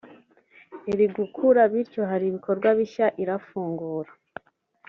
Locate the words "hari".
2.09-2.25